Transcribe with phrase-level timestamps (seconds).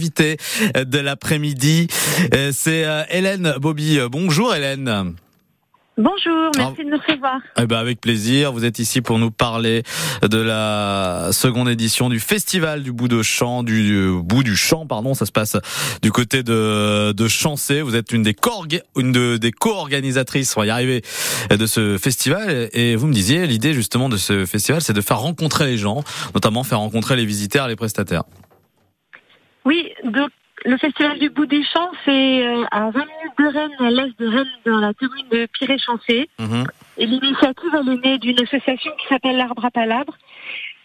[0.00, 0.36] Invité
[0.76, 1.88] de l'après-midi,
[2.32, 3.98] euh, c'est euh, Hélène Bobby.
[4.08, 5.16] Bonjour Hélène.
[5.96, 7.40] Bonjour, merci de nous recevoir.
[7.58, 8.52] Eh ben avec plaisir.
[8.52, 9.82] Vous êtes ici pour nous parler
[10.22, 15.14] de la seconde édition du festival du bout de champ, du, bout du champ, pardon.
[15.14, 15.56] Ça se passe
[16.00, 17.82] du côté de de Chancé.
[17.82, 18.52] Vous êtes une des co
[18.96, 21.02] une des co-organisatrices, on va y arriver,
[21.50, 22.68] de ce festival.
[22.72, 26.04] Et vous me disiez, l'idée justement de ce festival, c'est de faire rencontrer les gens,
[26.36, 28.22] notamment faire rencontrer les visiteurs, les prestataires.
[29.68, 30.30] Oui, donc
[30.64, 34.18] le Festival du Bout des Champs, c'est euh, à 20 minutes de Rennes, à l'est
[34.18, 36.30] de Rennes, dans la commune de Piré-Chancé.
[36.38, 36.64] Mhm.
[36.96, 40.16] Et l'initiative, elle est née d'une association qui s'appelle l'Arbre à Palabre,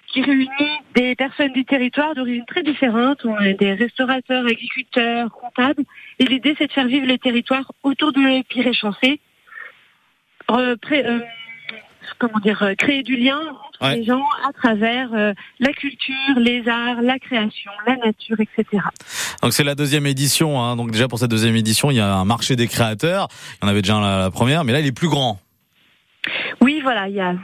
[0.08, 0.50] qui réunit
[0.96, 3.26] des personnes du territoire d'origine très différentes,
[3.58, 5.84] des restaurateurs, agriculteurs, comptables.
[6.20, 9.22] Et l'idée, c'est de faire vivre le territoire autour de Piré-Chancé.
[10.52, 11.20] Euh, euh,
[12.20, 16.68] comment dire, euh, créer du lien entre les gens à travers euh, la culture, les
[16.68, 18.84] arts, la création, la nature, etc.
[19.42, 20.62] Donc c'est la deuxième édition.
[20.62, 20.76] Hein.
[20.76, 23.28] Donc déjà pour cette deuxième édition, il y a un marché des créateurs.
[23.62, 25.40] Il y en avait déjà la, première, mais là il est plus grand.
[26.62, 27.42] Oui, voilà, il y a 21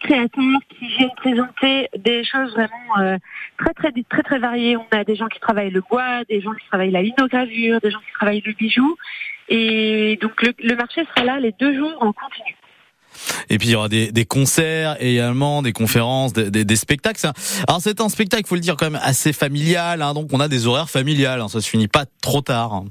[0.00, 3.18] créateurs qui viennent présenter des choses vraiment euh,
[3.58, 4.76] très très très très variées.
[4.76, 7.90] On a des gens qui travaillent le bois, des gens qui travaillent la linogravure, des
[7.90, 8.96] gens qui travaillent le bijou.
[9.48, 12.56] Et donc le, le marché sera là les deux jours en continu.
[13.50, 17.20] Et puis il y aura des, des concerts également, des conférences, des, des, spectacles.
[17.68, 20.02] Alors c'est un spectacle, faut le dire quand même assez familial.
[20.02, 21.40] Hein, donc on a des horaires familiales.
[21.40, 22.74] Hein, ça se finit pas trop tard.
[22.74, 22.84] Hein.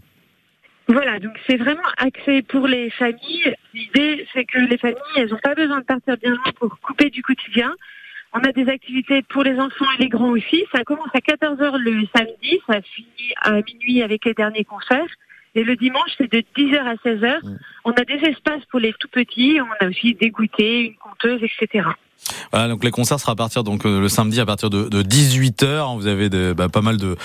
[0.88, 3.56] Voilà, donc c'est vraiment axé pour les familles.
[3.74, 7.10] L'idée, c'est que les familles, elles n'ont pas besoin de partir bien loin pour couper
[7.10, 7.72] du quotidien.
[8.34, 10.66] On a des activités pour les enfants et les grands aussi.
[10.74, 15.10] Ça commence à 14h le samedi, ça finit à minuit avec les derniers concerts.
[15.56, 17.40] Et le dimanche, c'est de 10h à 16h.
[17.84, 19.60] On a des espaces pour les tout petits.
[19.60, 21.90] On a aussi des goûters, une conteuse, etc.
[22.52, 25.02] Voilà, donc les concerts sera à partir donc euh, le samedi à partir de, de
[25.02, 25.98] 18h.
[25.98, 27.16] Vous avez des, bah, pas mal de,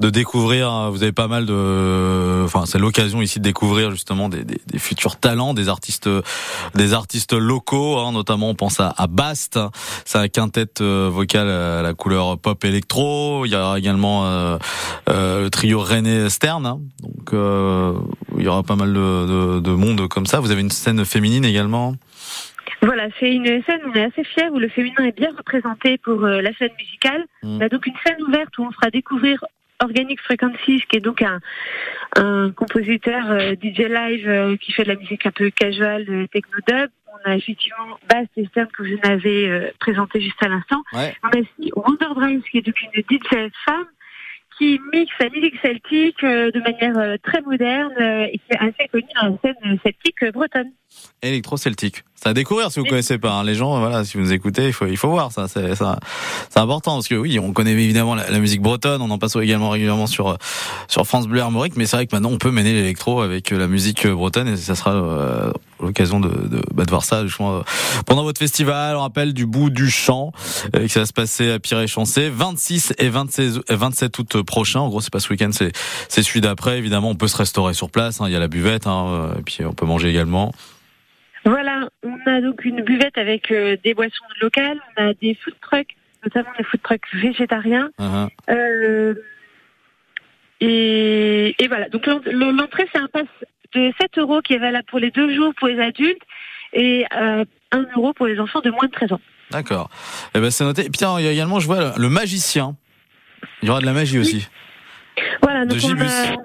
[0.00, 0.70] de découvrir.
[0.70, 0.90] Hein.
[0.90, 2.42] Vous avez pas mal de.
[2.44, 6.08] Enfin, c'est l'occasion ici de découvrir justement des, des, des, futurs talents, des artistes,
[6.74, 7.98] des artistes locaux.
[7.98, 9.58] Hein, notamment, on pense à, à Bast.
[10.04, 13.46] C'est un quintet euh, vocal à la couleur pop électro.
[13.46, 14.58] Il y aura également euh,
[15.08, 16.66] euh le trio René Stern.
[16.66, 16.80] Hein.
[17.00, 17.94] Donc, euh,
[18.42, 20.40] il y aura pas mal de, de, de monde comme ça.
[20.40, 21.94] Vous avez une scène féminine également?
[22.82, 25.98] Voilà, c'est une scène où on est assez fiers, où le féminin est bien représenté
[25.98, 27.24] pour euh, la scène musicale.
[27.44, 29.44] On a donc une scène ouverte où on fera découvrir
[29.80, 31.38] Organic Frequencies, qui est donc un,
[32.16, 36.90] un compositeur euh, DJ live euh, qui fait de la musique un peu casual, techno-dub.
[37.24, 40.82] On a effectivement Bass Stern que vous avez présenté juste à l'instant.
[40.92, 43.86] On a aussi Wonder qui est donc une DJ femme
[44.58, 49.28] qui mixe la musique celtique de manière très moderne et qui est assez connue dans
[49.28, 50.72] la scène celtique bretonne.
[51.22, 52.04] Électro-celtique.
[52.14, 53.32] C'est à découvrir si vous connaissez pas.
[53.32, 53.44] Hein.
[53.44, 55.48] Les gens, voilà, si vous nous écoutez, il faut, il faut voir ça.
[55.48, 55.98] C'est, ça,
[56.50, 59.02] c'est important parce que oui, on connaît évidemment la, musique bretonne.
[59.02, 60.36] On en passe également régulièrement sur
[60.88, 63.66] sur France Bleu Armorique, mais c'est vrai que maintenant on peut mener l'électro avec la
[63.66, 67.62] musique bretonne et ça sera euh, l'occasion de, de, bah, de, voir ça justement
[68.06, 68.96] pendant votre festival.
[68.96, 70.32] On rappelle du bout du champ
[70.76, 74.80] euh, qui va se passer à Piré-Chancé, 26 et 26, 27 août prochain.
[74.80, 75.72] En gros, c'est pas ce week-end, c'est
[76.08, 76.78] c'est celui d'après.
[76.78, 78.20] Évidemment, on peut se restaurer sur place.
[78.20, 78.24] Hein.
[78.28, 80.52] Il y a la buvette, hein, et puis on peut manger également.
[81.44, 85.54] Voilà, on a donc une buvette avec euh, des boissons locales, on a des food
[85.60, 87.90] trucks, notamment des food trucks végétariens.
[87.98, 88.28] Uh-huh.
[88.50, 89.14] euh,
[90.60, 93.26] et, et, voilà, donc l'entrée c'est un pass
[93.74, 96.22] de 7 euros qui est valable pour les deux jours pour les adultes
[96.72, 99.20] et euh, 1 euro pour les enfants de moins de 13 ans.
[99.50, 99.90] D'accord.
[100.34, 100.86] Eh ben c'est noté.
[100.86, 102.76] Et puis il y a également, je vois, le magicien.
[103.62, 104.48] Il y aura de la magie aussi.
[105.42, 106.36] Voilà, donc on a,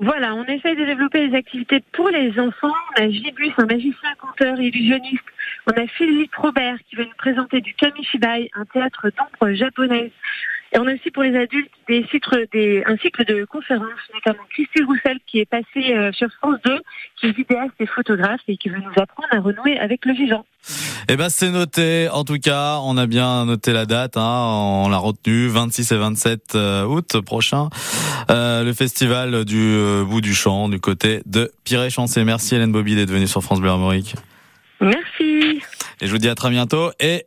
[0.00, 2.72] voilà, on essaye de développer des activités pour les enfants.
[2.96, 5.24] On a Gibus, un magicien, conteur, illusionniste.
[5.66, 10.12] On a Philippe Robert qui va nous présenter du Kamishibai, un théâtre d'ombre japonais.
[10.72, 14.44] Et on a aussi pour les adultes des cycles, des, un cycle de conférences, notamment
[14.50, 16.80] Christy Roussel qui est passée euh, sur France 2,
[17.16, 20.44] qui est vidéaste et photographe et qui veut nous apprendre à renouer avec le vivant.
[21.08, 22.08] Eh ben c'est noté.
[22.10, 24.18] En tout cas, on a bien noté la date.
[24.18, 27.70] Hein, on l'a retenu 26 et 27 euh, août prochain.
[28.30, 32.24] Euh, le festival du euh, bout du champ du côté de Piré-Chancé.
[32.24, 34.16] Merci Hélène Bobby d'être venue sur France Bleu Armorique.
[34.80, 35.62] Merci.
[36.00, 37.16] Et je vous dis à très bientôt et